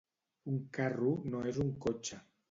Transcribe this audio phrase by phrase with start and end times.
[0.51, 2.19] Un carro no és un cotxe